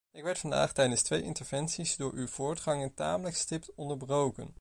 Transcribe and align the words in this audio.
Ik 0.11 0.23
werd 0.23 0.37
vandaag 0.37 0.73
tijdens 0.73 1.01
twee 1.01 1.21
interventies 1.23 1.95
door 1.95 2.13
uw 2.13 2.27
voorganger 2.27 2.93
tamelijk 2.93 3.35
stipt 3.35 3.75
onderbroken. 3.75 4.49